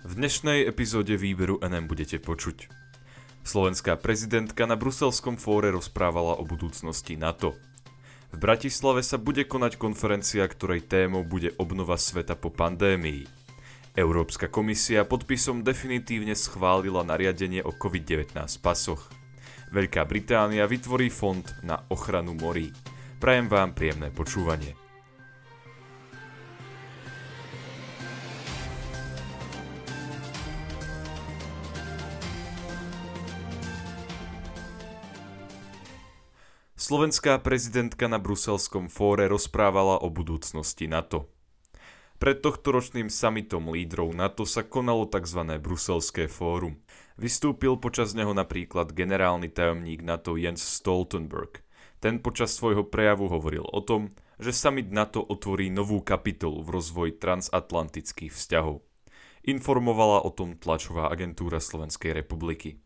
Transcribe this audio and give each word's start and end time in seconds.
V 0.00 0.16
dnešnej 0.16 0.64
epizóde 0.64 1.12
výberu 1.20 1.60
NM 1.60 1.84
budete 1.84 2.16
počuť. 2.16 2.72
Slovenská 3.44 4.00
prezidentka 4.00 4.64
na 4.64 4.72
bruselskom 4.72 5.36
fóre 5.36 5.68
rozprávala 5.68 6.40
o 6.40 6.44
budúcnosti 6.48 7.20
NATO. 7.20 7.52
V 8.32 8.36
Bratislave 8.40 9.04
sa 9.04 9.20
bude 9.20 9.44
konať 9.44 9.76
konferencia, 9.76 10.48
ktorej 10.48 10.88
témou 10.88 11.20
bude 11.20 11.52
obnova 11.60 12.00
sveta 12.00 12.32
po 12.32 12.48
pandémii. 12.48 13.28
Európska 13.92 14.48
komisia 14.48 15.04
podpisom 15.04 15.60
definitívne 15.60 16.32
schválila 16.32 17.04
nariadenie 17.04 17.60
o 17.60 17.68
COVID-19 17.68 18.40
pasoch. 18.64 19.04
Veľká 19.68 20.08
Británia 20.08 20.64
vytvorí 20.64 21.12
fond 21.12 21.44
na 21.60 21.76
ochranu 21.92 22.32
morí. 22.32 22.72
Prajem 23.20 23.52
vám 23.52 23.76
príjemné 23.76 24.08
počúvanie. 24.08 24.89
Slovenská 36.80 37.36
prezidentka 37.44 38.08
na 38.08 38.16
bruselskom 38.16 38.88
fóre 38.88 39.28
rozprávala 39.28 40.00
o 40.00 40.08
budúcnosti 40.08 40.88
NATO. 40.88 41.28
Pred 42.16 42.40
tohtoročným 42.40 43.12
summitom 43.12 43.68
lídrov 43.68 44.16
NATO 44.16 44.48
sa 44.48 44.64
konalo 44.64 45.04
tzv. 45.04 45.44
bruselské 45.60 46.24
fórum. 46.24 46.80
Vystúpil 47.20 47.76
počas 47.76 48.16
neho 48.16 48.32
napríklad 48.32 48.96
generálny 48.96 49.52
tajomník 49.52 50.00
NATO 50.00 50.40
Jens 50.40 50.64
Stoltenberg. 50.64 51.60
Ten 52.00 52.16
počas 52.16 52.56
svojho 52.56 52.88
prejavu 52.88 53.28
hovoril 53.28 53.68
o 53.68 53.84
tom, 53.84 54.16
že 54.40 54.56
summit 54.56 54.88
NATO 54.88 55.20
otvorí 55.20 55.68
novú 55.68 56.00
kapitolu 56.00 56.64
v 56.64 56.80
rozvoji 56.80 57.12
transatlantických 57.20 58.32
vzťahov. 58.32 58.80
Informovala 59.44 60.24
o 60.24 60.32
tom 60.32 60.56
tlačová 60.56 61.12
agentúra 61.12 61.60
Slovenskej 61.60 62.16
republiky. 62.16 62.80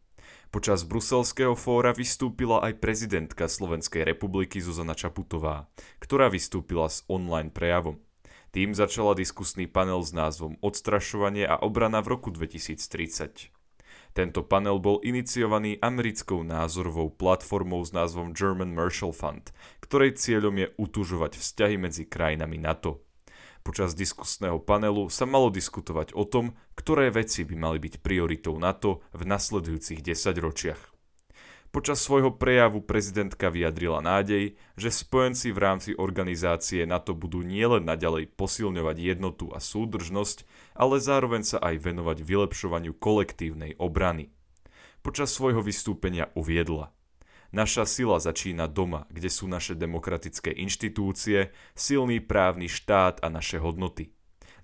Počas 0.54 0.86
bruselského 0.86 1.58
fóra 1.58 1.90
vystúpila 1.90 2.62
aj 2.62 2.78
prezidentka 2.78 3.50
Slovenskej 3.50 4.06
republiky 4.06 4.62
Zuzana 4.62 4.94
Čaputová, 4.94 5.66
ktorá 5.98 6.30
vystúpila 6.30 6.86
s 6.86 7.02
online 7.10 7.50
prejavom. 7.50 7.98
Tým 8.54 8.70
začala 8.70 9.18
diskusný 9.18 9.66
panel 9.66 9.98
s 10.06 10.14
názvom 10.14 10.54
Odstrašovanie 10.62 11.42
a 11.42 11.58
obrana 11.58 11.98
v 12.06 12.14
roku 12.14 12.30
2030. 12.30 13.50
Tento 14.14 14.40
panel 14.46 14.78
bol 14.78 15.02
iniciovaný 15.02 15.82
americkou 15.82 16.46
názorovou 16.46 17.10
platformou 17.10 17.82
s 17.82 17.90
názvom 17.90 18.30
German 18.30 18.70
Marshall 18.78 19.10
Fund, 19.10 19.50
ktorej 19.82 20.22
cieľom 20.22 20.54
je 20.54 20.70
utužovať 20.78 21.34
vzťahy 21.34 21.82
medzi 21.82 22.06
krajinami 22.06 22.62
NATO. 22.62 23.02
Počas 23.64 23.96
diskusného 23.96 24.60
panelu 24.60 25.08
sa 25.08 25.24
malo 25.24 25.48
diskutovať 25.48 26.12
o 26.12 26.28
tom, 26.28 26.52
ktoré 26.76 27.08
veci 27.08 27.48
by 27.48 27.56
mali 27.56 27.78
byť 27.80 28.04
prioritou 28.04 28.60
NATO 28.60 29.00
v 29.16 29.24
nasledujúcich 29.24 30.04
desaťročiach. 30.04 30.92
Počas 31.72 31.98
svojho 32.04 32.36
prejavu 32.36 32.84
prezidentka 32.84 33.50
vyjadrila 33.50 34.04
nádej, 34.04 34.54
že 34.78 34.94
spojenci 34.94 35.50
v 35.50 35.58
rámci 35.58 35.90
organizácie 35.96 36.86
NATO 36.86 37.16
budú 37.16 37.42
nielen 37.42 37.88
naďalej 37.88 38.30
posilňovať 38.36 38.96
jednotu 39.00 39.50
a 39.50 39.58
súdržnosť, 39.58 40.46
ale 40.76 41.02
zároveň 41.02 41.42
sa 41.42 41.58
aj 41.58 41.82
venovať 41.82 42.22
vylepšovaniu 42.22 42.94
kolektívnej 42.94 43.74
obrany. 43.80 44.30
Počas 45.02 45.34
svojho 45.34 45.64
vystúpenia 45.64 46.30
uviedla– 46.36 46.92
Naša 47.54 47.86
sila 47.86 48.18
začína 48.18 48.66
doma, 48.66 49.06
kde 49.14 49.30
sú 49.30 49.46
naše 49.46 49.78
demokratické 49.78 50.50
inštitúcie, 50.50 51.54
silný 51.78 52.18
právny 52.18 52.66
štát 52.66 53.22
a 53.22 53.30
naše 53.30 53.62
hodnoty. 53.62 54.10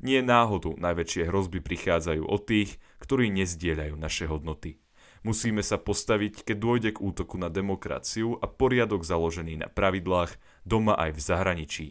Nie 0.03 0.27
náhodou 0.27 0.75
najväčšie 0.75 1.31
hrozby 1.31 1.63
prichádzajú 1.63 2.27
od 2.27 2.43
tých, 2.51 2.83
ktorí 2.99 3.31
nezdieľajú 3.31 3.95
naše 3.95 4.27
hodnoty. 4.27 4.83
Musíme 5.23 5.63
sa 5.63 5.79
postaviť, 5.79 6.43
keď 6.43 6.57
dôjde 6.59 6.91
k 6.99 7.03
útoku 7.05 7.39
na 7.39 7.47
demokraciu 7.47 8.35
a 8.43 8.51
poriadok 8.51 9.07
založený 9.07 9.63
na 9.63 9.69
pravidlách 9.71 10.35
doma 10.67 10.99
aj 10.99 11.15
v 11.15 11.21
zahraničí. 11.21 11.87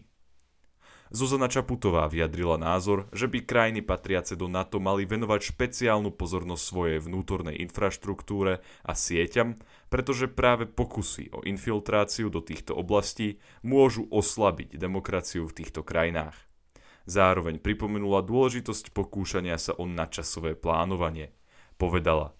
Zuzana 1.10 1.50
Čaputová 1.50 2.06
vyjadrila 2.06 2.62
názor, 2.62 3.10
že 3.10 3.26
by 3.26 3.42
krajiny 3.42 3.82
patriace 3.82 4.38
do 4.38 4.46
NATO 4.46 4.78
mali 4.78 5.10
venovať 5.10 5.42
špeciálnu 5.42 6.14
pozornosť 6.14 6.62
svojej 6.62 7.00
vnútornej 7.02 7.58
infraštruktúre 7.66 8.62
a 8.86 8.92
sieťam, 8.94 9.58
pretože 9.90 10.30
práve 10.30 10.70
pokusy 10.70 11.34
o 11.34 11.42
infiltráciu 11.42 12.30
do 12.30 12.46
týchto 12.46 12.78
oblastí 12.78 13.42
môžu 13.66 14.06
oslabiť 14.14 14.78
demokraciu 14.78 15.50
v 15.50 15.66
týchto 15.66 15.82
krajinách. 15.82 16.38
Zároveň 17.10 17.58
pripomenula 17.58 18.22
dôležitosť 18.22 18.94
pokúšania 18.94 19.58
sa 19.58 19.74
o 19.74 19.90
nadčasové 19.90 20.54
plánovanie. 20.54 21.34
Povedala, 21.82 22.38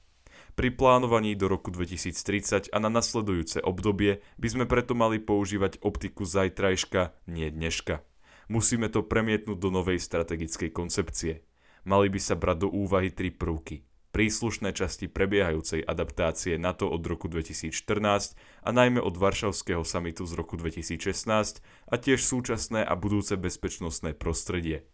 pri 0.54 0.70
plánovaní 0.70 1.34
do 1.34 1.50
roku 1.50 1.74
2030 1.74 2.70
a 2.70 2.78
na 2.78 2.94
nasledujúce 2.94 3.66
obdobie 3.66 4.22
by 4.38 4.48
sme 4.54 4.66
preto 4.70 4.94
mali 4.94 5.18
používať 5.18 5.82
optiku 5.82 6.22
zajtrajška, 6.22 7.18
nie 7.26 7.50
dneška. 7.50 8.06
Musíme 8.50 8.90
to 8.90 9.06
premietnúť 9.06 9.62
do 9.62 9.70
novej 9.70 10.02
strategickej 10.02 10.74
koncepcie. 10.74 11.46
Mali 11.86 12.10
by 12.10 12.18
sa 12.18 12.34
brať 12.34 12.66
do 12.66 12.70
úvahy 12.74 13.14
tri 13.14 13.30
prvky. 13.30 13.86
Príslušné 14.10 14.74
časti 14.74 15.06
prebiehajúcej 15.06 15.86
adaptácie 15.86 16.58
NATO 16.58 16.90
od 16.90 17.06
roku 17.06 17.30
2014 17.30 18.34
a 18.66 18.70
najmä 18.74 18.98
od 19.06 19.14
Varšavského 19.14 19.86
samitu 19.86 20.26
z 20.26 20.34
roku 20.34 20.58
2016 20.58 21.62
a 21.62 21.96
tiež 21.96 22.26
súčasné 22.26 22.82
a 22.82 22.98
budúce 22.98 23.38
bezpečnostné 23.38 24.18
prostredie. 24.18 24.90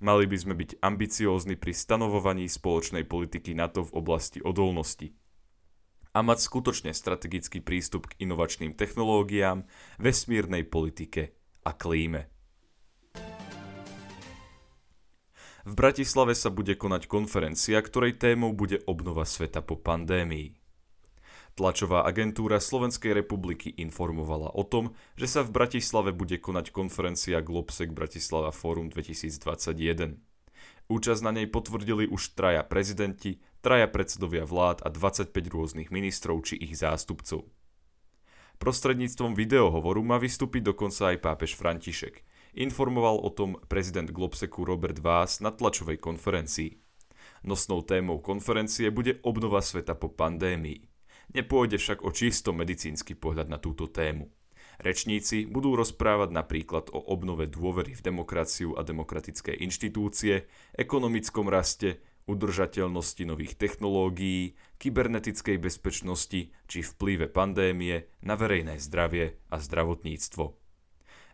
Mali 0.00 0.24
by 0.24 0.36
sme 0.40 0.56
byť 0.56 0.80
ambiciózni 0.80 1.60
pri 1.60 1.76
stanovovaní 1.76 2.48
spoločnej 2.48 3.04
politiky 3.04 3.52
NATO 3.52 3.84
v 3.84 4.00
oblasti 4.00 4.40
odolnosti 4.40 5.12
a 6.14 6.22
mať 6.24 6.38
skutočne 6.40 6.96
strategický 6.96 7.60
prístup 7.60 8.08
k 8.08 8.24
inovačným 8.24 8.72
technológiám, 8.72 9.66
vesmírnej 10.00 10.64
politike 10.64 11.36
a 11.68 11.76
klíme. 11.76 12.33
V 15.64 15.72
Bratislave 15.72 16.36
sa 16.36 16.52
bude 16.52 16.76
konať 16.76 17.08
konferencia, 17.08 17.80
ktorej 17.80 18.20
témou 18.20 18.52
bude 18.52 18.84
obnova 18.84 19.24
sveta 19.24 19.64
po 19.64 19.80
pandémii. 19.80 20.52
Tlačová 21.56 22.04
agentúra 22.04 22.60
Slovenskej 22.60 23.16
republiky 23.16 23.72
informovala 23.72 24.52
o 24.52 24.60
tom, 24.60 24.92
že 25.16 25.24
sa 25.24 25.40
v 25.40 25.56
Bratislave 25.56 26.12
bude 26.12 26.36
konať 26.36 26.68
konferencia 26.68 27.40
Globsec 27.40 27.96
Bratislava 27.96 28.52
Forum 28.52 28.92
2021. 28.92 30.20
Účasť 30.92 31.22
na 31.24 31.32
nej 31.32 31.48
potvrdili 31.48 32.12
už 32.12 32.36
traja 32.36 32.60
prezidenti, 32.60 33.40
traja 33.64 33.88
predsedovia 33.88 34.44
vlád 34.44 34.84
a 34.84 34.92
25 34.92 35.32
rôznych 35.48 35.88
ministrov 35.88 36.44
či 36.44 36.60
ich 36.60 36.76
zástupcov. 36.76 37.48
Prostredníctvom 38.60 39.32
videohovoru 39.32 40.04
má 40.04 40.20
vystúpiť 40.20 40.76
dokonca 40.76 41.16
aj 41.16 41.24
pápež 41.24 41.56
František– 41.56 42.20
informoval 42.54 43.18
o 43.20 43.30
tom 43.30 43.58
prezident 43.66 44.10
Globseku 44.10 44.64
Robert 44.64 44.98
Vás 45.02 45.42
na 45.42 45.50
tlačovej 45.50 45.98
konferencii. 45.98 46.78
Nosnou 47.44 47.82
témou 47.84 48.24
konferencie 48.24 48.88
bude 48.88 49.20
obnova 49.20 49.60
sveta 49.60 49.92
po 49.92 50.08
pandémii. 50.08 50.80
Nepôjde 51.34 51.76
však 51.76 52.06
o 52.06 52.10
čisto 52.14 52.56
medicínsky 52.56 53.12
pohľad 53.12 53.50
na 53.50 53.58
túto 53.60 53.90
tému. 53.90 54.30
Rečníci 54.80 55.46
budú 55.46 55.78
rozprávať 55.78 56.34
napríklad 56.34 56.90
o 56.90 56.98
obnove 56.98 57.46
dôvery 57.46 57.94
v 57.94 58.02
demokraciu 58.02 58.74
a 58.74 58.82
demokratické 58.82 59.54
inštitúcie, 59.54 60.50
ekonomickom 60.74 61.46
raste, 61.46 62.02
udržateľnosti 62.26 63.22
nových 63.28 63.54
technológií, 63.60 64.56
kybernetickej 64.80 65.60
bezpečnosti 65.60 66.50
či 66.50 66.78
vplyve 66.80 67.28
pandémie 67.30 68.08
na 68.24 68.34
verejné 68.34 68.80
zdravie 68.80 69.38
a 69.52 69.60
zdravotníctvo 69.60 70.63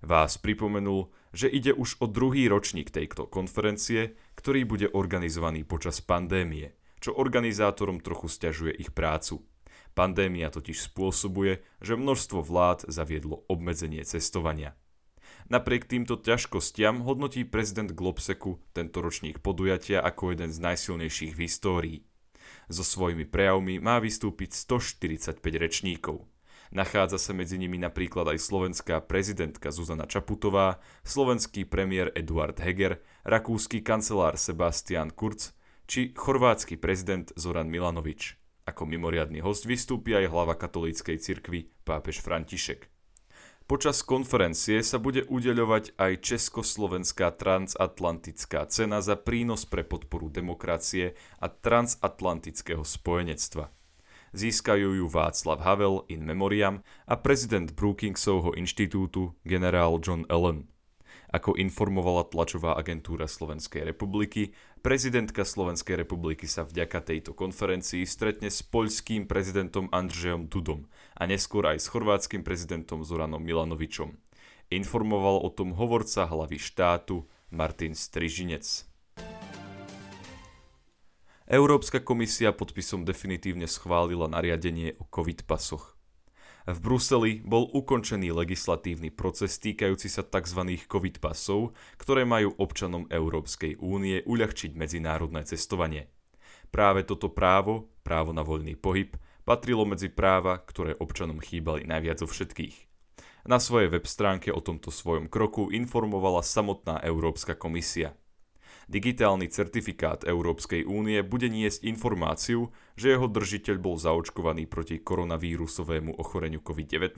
vás 0.00 0.36
pripomenul, 0.40 1.12
že 1.30 1.46
ide 1.46 1.76
už 1.76 2.00
o 2.02 2.06
druhý 2.10 2.48
ročník 2.50 2.90
tejto 2.90 3.28
konferencie, 3.30 4.18
ktorý 4.34 4.66
bude 4.66 4.88
organizovaný 4.90 5.62
počas 5.62 6.02
pandémie, 6.02 6.74
čo 6.98 7.14
organizátorom 7.14 8.02
trochu 8.02 8.28
stiažuje 8.28 8.74
ich 8.76 8.90
prácu. 8.92 9.44
Pandémia 9.94 10.50
totiž 10.50 10.90
spôsobuje, 10.90 11.62
že 11.82 11.98
množstvo 11.98 12.40
vlád 12.42 12.86
zaviedlo 12.86 13.42
obmedzenie 13.50 14.06
cestovania. 14.06 14.78
Napriek 15.50 15.90
týmto 15.90 16.14
ťažkostiam 16.14 17.02
hodnotí 17.02 17.42
prezident 17.42 17.90
Globseku 17.90 18.62
tento 18.70 19.02
ročník 19.02 19.42
podujatia 19.42 19.98
ako 19.98 20.30
jeden 20.30 20.54
z 20.54 20.62
najsilnejších 20.62 21.34
v 21.34 21.40
histórii. 21.42 21.98
So 22.70 22.86
svojimi 22.86 23.26
prejavmi 23.26 23.82
má 23.82 23.98
vystúpiť 23.98 24.54
145 24.54 25.42
rečníkov. 25.42 26.22
Nachádza 26.70 27.18
sa 27.18 27.34
medzi 27.34 27.58
nimi 27.58 27.82
napríklad 27.82 28.30
aj 28.30 28.38
slovenská 28.46 29.02
prezidentka 29.02 29.74
Zuzana 29.74 30.06
Čaputová, 30.06 30.78
slovenský 31.02 31.66
premiér 31.66 32.14
Eduard 32.14 32.62
Heger, 32.62 33.02
rakúsky 33.26 33.82
kancelár 33.82 34.38
Sebastian 34.38 35.10
Kurz 35.10 35.50
či 35.90 36.14
chorvátsky 36.14 36.78
prezident 36.78 37.34
Zoran 37.34 37.66
Milanovič. 37.66 38.38
Ako 38.70 38.86
mimoriadný 38.86 39.42
host 39.42 39.66
vystúpi 39.66 40.14
aj 40.14 40.30
hlava 40.30 40.54
katolíckej 40.54 41.18
cirkvi 41.18 41.74
pápež 41.82 42.22
František. 42.22 42.86
Počas 43.66 44.06
konferencie 44.06 44.78
sa 44.86 45.02
bude 45.02 45.26
udeľovať 45.26 45.98
aj 45.98 46.22
Československá 46.22 47.34
transatlantická 47.34 48.66
cena 48.70 49.02
za 49.02 49.18
prínos 49.18 49.66
pre 49.66 49.82
podporu 49.82 50.30
demokracie 50.30 51.18
a 51.42 51.50
transatlantického 51.50 52.86
spojenectva. 52.86 53.70
Získajú 54.30 54.94
ju 54.94 55.06
Václav 55.10 55.58
Havel 55.66 56.06
in 56.06 56.22
memoriam 56.22 56.86
a 57.10 57.18
prezident 57.18 57.74
Brookingsovho 57.74 58.54
inštitútu 58.54 59.34
generál 59.42 59.98
John 59.98 60.22
Allen. 60.30 60.70
Ako 61.30 61.54
informovala 61.54 62.26
tlačová 62.26 62.74
agentúra 62.74 63.30
Slovenskej 63.30 63.86
republiky, 63.86 64.50
prezidentka 64.82 65.46
Slovenskej 65.46 66.02
republiky 66.02 66.50
sa 66.50 66.66
vďaka 66.66 67.06
tejto 67.06 67.38
konferencii 67.38 68.02
stretne 68.02 68.50
s 68.50 68.66
poľským 68.66 69.30
prezidentom 69.30 69.86
Andrzejom 69.94 70.50
Dudom 70.50 70.90
a 71.14 71.30
neskôr 71.30 71.70
aj 71.70 71.82
s 71.82 71.90
chorvátskym 71.90 72.42
prezidentom 72.42 73.06
Zoranom 73.06 73.42
Milanovičom. 73.42 74.14
Informoval 74.70 75.42
o 75.42 75.50
tom 75.50 75.74
hovorca 75.74 76.26
hlavy 76.26 76.58
štátu 76.58 77.26
Martin 77.50 77.94
Strižinec. 77.94 78.89
Európska 81.50 81.98
komisia 81.98 82.54
podpisom 82.54 83.02
definitívne 83.02 83.66
schválila 83.66 84.30
nariadenie 84.30 84.94
o 85.02 85.04
COVID 85.10 85.50
pasoch. 85.50 85.98
V 86.62 86.78
Bruseli 86.78 87.42
bol 87.42 87.66
ukončený 87.74 88.30
legislatívny 88.30 89.10
proces 89.10 89.58
týkajúci 89.58 90.06
sa 90.06 90.22
tzv. 90.22 90.78
COVID 90.86 91.18
pasov, 91.18 91.74
ktoré 91.98 92.22
majú 92.22 92.54
občanom 92.54 93.10
Európskej 93.10 93.82
únie 93.82 94.22
uľahčiť 94.30 94.78
medzinárodné 94.78 95.42
cestovanie. 95.42 96.06
Práve 96.70 97.02
toto 97.02 97.26
právo, 97.26 97.90
právo 98.06 98.30
na 98.30 98.46
voľný 98.46 98.78
pohyb, 98.78 99.18
patrilo 99.42 99.82
medzi 99.82 100.06
práva, 100.06 100.54
ktoré 100.54 100.94
občanom 101.02 101.42
chýbali 101.42 101.82
najviac 101.82 102.22
zo 102.22 102.30
všetkých. 102.30 102.86
Na 103.50 103.58
svojej 103.58 103.90
web 103.90 104.06
stránke 104.06 104.54
o 104.54 104.62
tomto 104.62 104.94
svojom 104.94 105.26
kroku 105.26 105.74
informovala 105.74 106.46
samotná 106.46 107.02
Európska 107.02 107.58
komisia. 107.58 108.14
Digitálny 108.90 109.46
certifikát 109.46 110.26
Európskej 110.26 110.82
únie 110.82 111.22
bude 111.22 111.46
niesť 111.46 111.86
informáciu, 111.86 112.74
že 112.98 113.14
jeho 113.14 113.30
držiteľ 113.30 113.78
bol 113.78 113.94
zaočkovaný 113.94 114.66
proti 114.66 114.98
koronavírusovému 114.98 116.18
ochoreniu 116.18 116.58
COVID-19, 116.58 117.14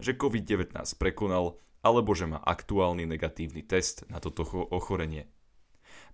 že 0.00 0.16
COVID-19 0.16 0.72
prekonal 0.96 1.60
alebo 1.84 2.16
že 2.16 2.24
má 2.24 2.40
aktuálny 2.40 3.04
negatívny 3.04 3.60
test 3.60 4.08
na 4.08 4.24
toto 4.24 4.40
ochorenie. 4.72 5.28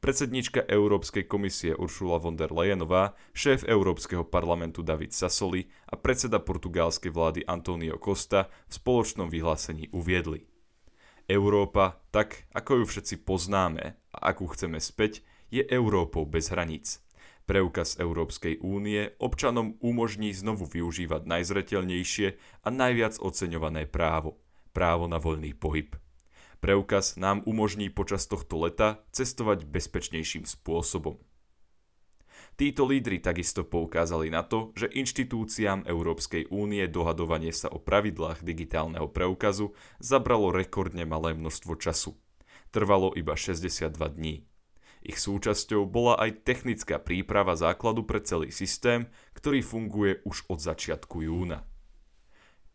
Predsednička 0.02 0.66
Európskej 0.66 1.30
komisie 1.30 1.78
Uršula 1.78 2.18
von 2.18 2.34
der 2.34 2.50
Leyenová, 2.50 3.14
šéf 3.38 3.62
Európskeho 3.70 4.26
parlamentu 4.26 4.82
David 4.82 5.14
Sassoli 5.14 5.70
a 5.86 5.94
predseda 5.94 6.42
portugalskej 6.42 7.14
vlády 7.14 7.46
Antonio 7.46 8.02
Costa 8.02 8.50
v 8.66 8.72
spoločnom 8.74 9.30
vyhlásení 9.30 9.94
uviedli. 9.94 10.42
Európa, 11.30 12.02
tak 12.10 12.50
ako 12.50 12.82
ju 12.82 12.84
všetci 12.88 13.14
poznáme 13.22 13.94
akú 14.18 14.50
chceme 14.50 14.82
späť, 14.82 15.24
je 15.48 15.64
Európou 15.64 16.28
bez 16.28 16.52
hraníc. 16.52 17.00
Preukaz 17.48 17.96
Európskej 17.96 18.60
únie 18.60 19.16
občanom 19.16 19.80
umožní 19.80 20.36
znovu 20.36 20.68
využívať 20.68 21.24
najzretelnejšie 21.24 22.36
a 22.60 22.68
najviac 22.68 23.16
oceňované 23.16 23.88
právo. 23.88 24.36
Právo 24.76 25.08
na 25.08 25.16
voľný 25.16 25.56
pohyb. 25.56 25.96
Preukaz 26.60 27.16
nám 27.16 27.40
umožní 27.48 27.88
počas 27.88 28.28
tohto 28.28 28.60
leta 28.60 29.00
cestovať 29.16 29.64
bezpečnejším 29.64 30.44
spôsobom. 30.44 31.16
Títo 32.58 32.84
lídry 32.84 33.22
takisto 33.22 33.62
poukázali 33.62 34.34
na 34.34 34.42
to, 34.42 34.74
že 34.74 34.90
inštitúciám 34.90 35.86
Európskej 35.86 36.50
únie 36.50 36.84
dohadovanie 36.90 37.54
sa 37.54 37.70
o 37.70 37.78
pravidlách 37.78 38.42
digitálneho 38.42 39.06
preukazu 39.06 39.72
zabralo 40.02 40.50
rekordne 40.50 41.06
malé 41.06 41.38
množstvo 41.38 41.78
času. 41.78 42.18
Trvalo 42.68 43.16
iba 43.16 43.32
62 43.32 43.96
dní. 44.12 44.44
Ich 45.00 45.22
súčasťou 45.22 45.86
bola 45.86 46.18
aj 46.18 46.42
technická 46.44 46.98
príprava 46.98 47.54
základu 47.54 48.04
pre 48.04 48.20
celý 48.20 48.50
systém, 48.50 49.08
ktorý 49.32 49.62
funguje 49.62 50.20
už 50.26 50.50
od 50.50 50.58
začiatku 50.58 51.22
júna. 51.24 51.64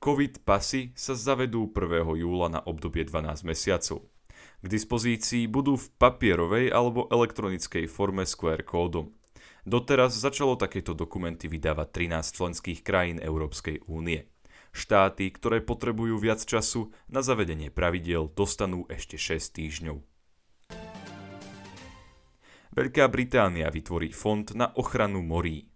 COVID 0.04 0.44
pasy 0.44 0.92
sa 0.98 1.16
zavedú 1.16 1.72
1. 1.72 2.04
júla 2.20 2.52
na 2.52 2.60
obdobie 2.60 3.08
12 3.08 3.48
mesiacov. 3.48 4.10
K 4.60 4.66
dispozícii 4.68 5.48
budú 5.48 5.80
v 5.80 5.88
papierovej 5.96 6.72
alebo 6.72 7.08
elektronickej 7.12 7.88
forme 7.88 8.28
s 8.28 8.36
QR 8.36 8.64
kódom. 8.68 9.16
Doteraz 9.64 10.16
začalo 10.20 10.60
takéto 10.60 10.92
dokumenty 10.92 11.48
vydávať 11.48 12.10
13 12.12 12.36
členských 12.36 12.80
krajín 12.84 13.20
Európskej 13.20 13.88
únie. 13.88 14.33
Štáty, 14.74 15.30
ktoré 15.30 15.62
potrebujú 15.62 16.18
viac 16.18 16.42
času 16.42 16.90
na 17.06 17.22
zavedenie 17.22 17.70
pravidiel, 17.70 18.34
dostanú 18.34 18.90
ešte 18.90 19.22
6 19.22 19.54
týždňov. 19.54 19.98
Veľká 22.74 23.06
Británia 23.06 23.70
vytvorí 23.70 24.10
fond 24.10 24.50
na 24.58 24.74
ochranu 24.74 25.22
morí. 25.22 25.70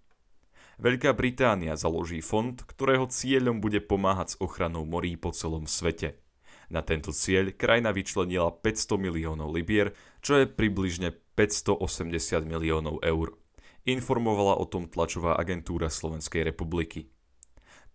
Veľká 0.82 1.14
Británia 1.14 1.78
založí 1.78 2.26
fond, 2.26 2.58
ktorého 2.58 3.06
cieľom 3.06 3.62
bude 3.62 3.86
pomáhať 3.86 4.34
s 4.34 4.36
ochranou 4.42 4.82
morí 4.82 5.14
po 5.14 5.30
celom 5.30 5.70
svete. 5.70 6.18
Na 6.74 6.82
tento 6.82 7.14
cieľ 7.14 7.54
krajina 7.54 7.94
vyčlenila 7.94 8.50
500 8.50 8.98
miliónov 8.98 9.54
libier, 9.54 9.94
čo 10.26 10.42
je 10.42 10.50
približne 10.50 11.14
580 11.38 11.78
miliónov 12.44 13.00
eur 13.06 13.38
informovala 13.88 14.60
o 14.60 14.68
tom 14.68 14.92
tlačová 14.92 15.40
agentúra 15.40 15.88
Slovenskej 15.88 16.44
republiky. 16.44 17.08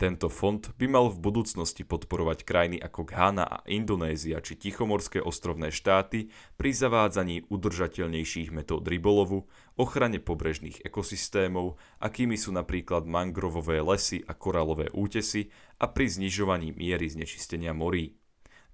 Tento 0.03 0.27
fond 0.27 0.59
by 0.59 0.91
mal 0.91 1.07
v 1.15 1.23
budúcnosti 1.31 1.87
podporovať 1.87 2.43
krajiny 2.43 2.83
ako 2.83 3.07
Ghana 3.07 3.47
a 3.47 3.63
Indonézia 3.71 4.43
či 4.43 4.59
Tichomorské 4.59 5.23
ostrovné 5.23 5.71
štáty 5.71 6.27
pri 6.59 6.75
zavádzaní 6.75 7.47
udržateľnejších 7.47 8.51
metód 8.51 8.83
rybolovu, 8.83 9.47
ochrane 9.79 10.19
pobrežných 10.19 10.83
ekosystémov, 10.83 11.79
akými 12.03 12.35
sú 12.35 12.51
napríklad 12.51 13.07
mangrovové 13.07 13.79
lesy 13.79 14.27
a 14.27 14.35
koralové 14.35 14.91
útesy 14.91 15.55
a 15.79 15.87
pri 15.87 16.11
znižovaní 16.11 16.75
miery 16.75 17.07
znečistenia 17.07 17.71
morí. 17.71 18.19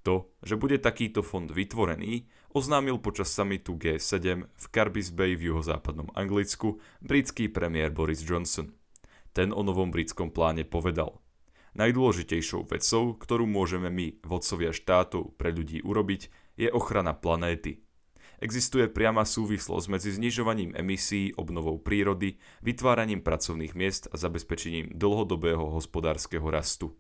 To, 0.08 0.32
že 0.40 0.56
bude 0.56 0.80
takýto 0.80 1.20
fond 1.20 1.52
vytvorený, 1.52 2.24
oznámil 2.56 3.04
počas 3.04 3.28
samitu 3.36 3.76
G7 3.76 4.48
v 4.48 4.64
Carbis 4.72 5.12
Bay 5.12 5.36
v 5.36 5.52
juhozápadnom 5.52 6.08
Anglicku 6.16 6.80
britský 7.04 7.52
premiér 7.52 7.92
Boris 7.92 8.24
Johnson. 8.24 8.77
Ten 9.36 9.52
o 9.54 9.62
novom 9.62 9.92
britskom 9.92 10.32
pláne 10.32 10.64
povedal. 10.64 11.20
Najdôležitejšou 11.78 12.66
vecou, 12.66 13.14
ktorú 13.14 13.46
môžeme 13.46 13.86
my, 13.92 14.18
vodcovia 14.26 14.74
štátov, 14.74 15.38
pre 15.38 15.54
ľudí 15.54 15.84
urobiť, 15.84 16.32
je 16.58 16.68
ochrana 16.72 17.14
planéty. 17.14 17.86
Existuje 18.38 18.86
priama 18.86 19.26
súvislosť 19.26 19.86
medzi 19.90 20.14
znižovaním 20.14 20.70
emisí, 20.78 21.34
obnovou 21.34 21.78
prírody, 21.82 22.38
vytváraním 22.62 23.18
pracovných 23.18 23.74
miest 23.74 24.06
a 24.10 24.18
zabezpečením 24.18 24.94
dlhodobého 24.94 25.74
hospodárskeho 25.74 26.46
rastu. 26.46 26.94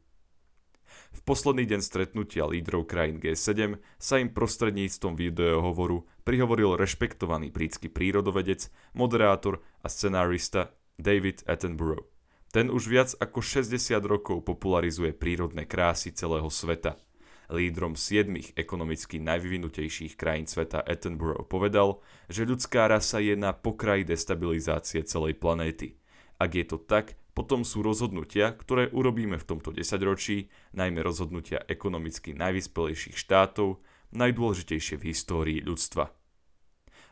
V 1.14 1.20
posledný 1.24 1.64
deň 1.64 1.80
stretnutia 1.80 2.44
lídrov 2.44 2.90
krajín 2.90 3.22
G7 3.22 3.80
sa 3.96 4.20
im 4.20 4.34
prostredníctvom 4.34 5.14
videohovoru 5.14 6.04
prihovoril 6.26 6.74
rešpektovaný 6.74 7.54
britský 7.54 7.88
prírodovedec, 7.88 8.68
moderátor 8.92 9.62
a 9.80 9.88
scenárista 9.88 10.74
David 10.98 11.46
Attenborough. 11.46 12.07
Ten 12.48 12.72
už 12.72 12.88
viac 12.88 13.10
ako 13.20 13.44
60 13.44 13.76
rokov 14.08 14.40
popularizuje 14.40 15.12
prírodné 15.12 15.68
krásy 15.68 16.16
celého 16.16 16.48
sveta. 16.48 16.96
Lídrom 17.48 17.96
siedmých 17.96 18.52
ekonomicky 18.56 19.20
najvyvinutejších 19.20 20.20
krajín 20.20 20.44
sveta 20.44 20.84
Attenborough 20.84 21.48
povedal, 21.48 22.04
že 22.28 22.44
ľudská 22.44 22.88
rasa 22.88 23.24
je 23.24 23.36
na 23.36 23.56
pokraji 23.56 24.04
destabilizácie 24.04 25.00
celej 25.04 25.40
planéty. 25.40 25.96
Ak 26.36 26.52
je 26.52 26.64
to 26.68 26.76
tak, 26.76 27.16
potom 27.32 27.62
sú 27.64 27.80
rozhodnutia, 27.80 28.52
ktoré 28.52 28.90
urobíme 28.90 29.38
v 29.38 29.48
tomto 29.48 29.70
desaťročí, 29.70 30.50
najmä 30.74 31.00
rozhodnutia 31.00 31.62
ekonomicky 31.70 32.34
najvyspelejších 32.34 33.16
štátov, 33.16 33.80
najdôležitejšie 34.12 34.98
v 34.98 35.06
histórii 35.08 35.60
ľudstva. 35.62 36.17